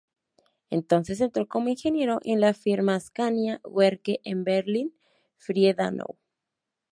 [0.71, 6.17] Entonces entró como ingeniero en la firma Askania-Werke en Berlin-Friedenau.